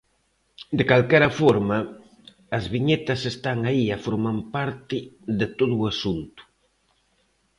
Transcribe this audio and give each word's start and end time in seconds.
De 0.77 0.83
calquera 0.91 1.29
forma, 1.39 1.77
as 2.57 2.63
viñetas 2.73 3.21
están 3.33 3.59
aí 3.69 3.83
e 3.95 3.97
forman 4.05 4.37
parte 4.55 4.97
de 5.39 5.47
todo 5.57 5.73
o 5.81 5.87
asunto. 5.93 6.41